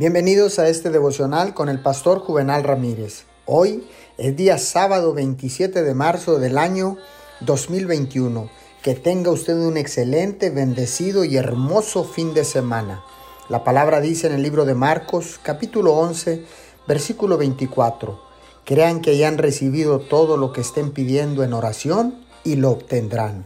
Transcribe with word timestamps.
Bienvenidos 0.00 0.58
a 0.58 0.66
este 0.66 0.88
devocional 0.88 1.52
con 1.52 1.68
el 1.68 1.82
pastor 1.82 2.20
Juvenal 2.20 2.64
Ramírez. 2.64 3.24
Hoy 3.44 3.86
es 4.16 4.34
día 4.34 4.56
sábado 4.56 5.12
27 5.12 5.82
de 5.82 5.94
marzo 5.94 6.38
del 6.38 6.56
año 6.56 6.96
2021. 7.40 8.48
Que 8.82 8.94
tenga 8.94 9.30
usted 9.30 9.56
un 9.56 9.76
excelente, 9.76 10.48
bendecido 10.48 11.26
y 11.26 11.36
hermoso 11.36 12.04
fin 12.04 12.32
de 12.32 12.44
semana. 12.44 13.04
La 13.50 13.62
palabra 13.62 14.00
dice 14.00 14.26
en 14.26 14.32
el 14.32 14.42
libro 14.42 14.64
de 14.64 14.74
Marcos 14.74 15.38
capítulo 15.42 15.92
11 15.92 16.46
versículo 16.88 17.36
24. 17.36 18.18
Crean 18.64 19.02
que 19.02 19.18
ya 19.18 19.28
han 19.28 19.36
recibido 19.36 20.00
todo 20.00 20.38
lo 20.38 20.54
que 20.54 20.62
estén 20.62 20.92
pidiendo 20.92 21.44
en 21.44 21.52
oración 21.52 22.24
y 22.42 22.56
lo 22.56 22.70
obtendrán. 22.70 23.44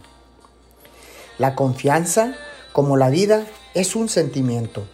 La 1.36 1.56
confianza, 1.56 2.36
como 2.72 2.96
la 2.96 3.10
vida, 3.10 3.44
es 3.74 3.96
un 3.96 4.08
sentimiento. 4.08 4.86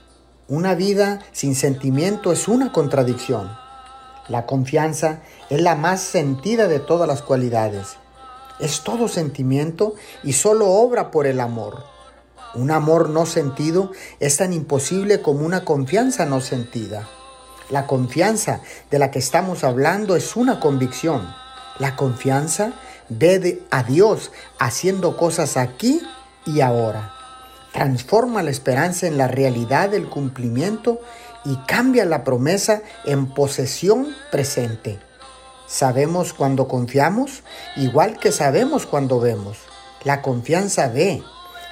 Una 0.51 0.75
vida 0.75 1.21
sin 1.31 1.55
sentimiento 1.55 2.33
es 2.33 2.49
una 2.49 2.73
contradicción. 2.73 3.57
La 4.27 4.47
confianza 4.47 5.21
es 5.49 5.63
la 5.63 5.77
más 5.77 6.01
sentida 6.01 6.67
de 6.67 6.81
todas 6.81 7.07
las 7.07 7.23
cualidades. 7.23 7.99
Es 8.59 8.81
todo 8.81 9.07
sentimiento 9.07 9.95
y 10.25 10.33
solo 10.33 10.67
obra 10.67 11.13
por 11.13 11.29
el 11.29 11.39
amor. 11.39 11.85
Un 12.57 12.73
amor 12.73 13.11
no 13.11 13.27
sentido 13.27 13.93
es 14.19 14.39
tan 14.39 14.53
imposible 14.53 15.23
como 15.23 15.47
una 15.47 15.65
confianza 15.65 16.27
no 16.27 16.41
sentida. 16.41 17.09
La 17.71 17.87
confianza 17.87 18.61
de 18.91 18.99
la 18.99 19.13
que 19.13 19.21
estamos 19.21 19.63
hablando 19.63 20.17
es 20.17 20.35
una 20.35 20.59
convicción. 20.59 21.33
La 21.79 21.95
confianza 21.95 22.73
ve 23.09 23.63
a 23.71 23.85
Dios 23.85 24.33
haciendo 24.59 25.17
cosas 25.17 25.57
aquí 25.57 26.03
y 26.45 26.61
ahora 26.61 27.20
transforma 27.73 28.43
la 28.43 28.51
esperanza 28.51 29.07
en 29.07 29.19
la 29.19 29.29
realidad 29.29 29.91
del 29.91 30.09
cumplimiento 30.09 31.01
y 31.45 31.57
cambia 31.67 32.05
la 32.05 32.25
promesa 32.25 32.83
en 33.05 33.27
posesión 33.27 34.09
presente. 34.31 34.99
Sabemos 35.67 36.33
cuando 36.33 36.67
confiamos, 36.67 37.43
igual 37.77 38.19
que 38.19 38.33
sabemos 38.33 38.87
cuando 38.87 39.21
vemos. 39.21 39.59
La 40.03 40.21
confianza 40.21 40.89
ve, 40.89 41.23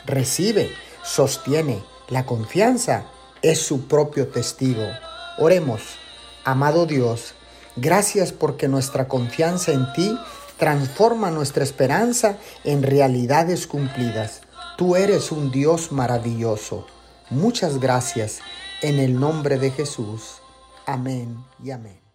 recibe, 0.07 0.71
sostiene. 1.03 1.83
La 2.09 2.25
confianza 2.25 3.05
es 3.43 3.61
su 3.61 3.89
propio 3.89 4.29
testigo. 4.29 4.87
Oremos, 5.39 5.83
amado 6.45 6.87
Dios, 6.87 7.35
gracias 7.77 8.33
porque 8.33 8.69
nuestra 8.69 9.09
confianza 9.09 9.73
en 9.73 9.93
ti 9.93 10.19
transforma 10.59 11.31
nuestra 11.31 11.65
esperanza 11.65 12.37
en 12.65 12.83
realidades 12.83 13.67
cumplidas. 13.67 14.43
Tú 14.79 14.95
eres 14.95 15.33
un 15.33 15.51
Dios 15.51 15.91
maravilloso. 15.91 16.87
Muchas 17.31 17.81
gracias 17.81 18.39
en 18.81 19.01
el 19.01 19.19
nombre 19.19 19.59
de 19.59 19.73
Jesús. 19.73 20.41
Amén 20.87 21.37
y 21.65 21.73
amén. 21.73 22.08